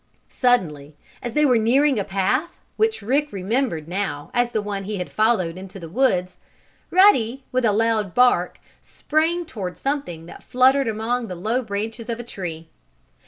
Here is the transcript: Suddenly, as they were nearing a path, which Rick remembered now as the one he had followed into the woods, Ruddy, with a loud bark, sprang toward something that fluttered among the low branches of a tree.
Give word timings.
Suddenly, 0.29 0.95
as 1.21 1.33
they 1.33 1.45
were 1.45 1.59
nearing 1.59 1.99
a 1.99 2.03
path, 2.03 2.57
which 2.75 3.03
Rick 3.03 3.31
remembered 3.31 3.87
now 3.87 4.31
as 4.33 4.51
the 4.51 4.59
one 4.59 4.85
he 4.85 4.97
had 4.97 5.11
followed 5.11 5.59
into 5.59 5.79
the 5.79 5.87
woods, 5.89 6.39
Ruddy, 6.89 7.43
with 7.51 7.65
a 7.65 7.71
loud 7.71 8.15
bark, 8.15 8.59
sprang 8.81 9.45
toward 9.45 9.77
something 9.77 10.25
that 10.25 10.41
fluttered 10.41 10.87
among 10.87 11.27
the 11.27 11.35
low 11.35 11.61
branches 11.61 12.09
of 12.09 12.19
a 12.19 12.23
tree. 12.23 12.67